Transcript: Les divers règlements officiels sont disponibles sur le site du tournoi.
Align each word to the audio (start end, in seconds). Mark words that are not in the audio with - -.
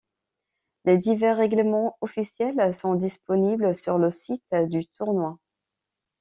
Les 0.85 0.97
divers 0.97 1.37
règlements 1.37 1.95
officiels 2.01 2.73
sont 2.73 2.95
disponibles 2.95 3.75
sur 3.75 3.99
le 3.99 4.09
site 4.09 4.41
du 4.65 4.87
tournoi. 4.87 5.37